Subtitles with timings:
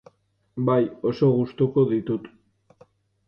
[0.69, 0.77] Bai,
[1.09, 2.27] oso gustuko ditut.